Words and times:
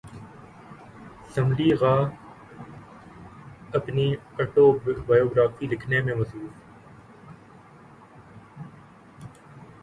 سلمی 1.33 1.69
غا 1.81 1.95
اپنی 3.77 4.07
اٹوبایوگرافی 4.39 5.65
لکھنے 5.67 5.97
میں 6.01 6.15
مصروف 6.15 6.53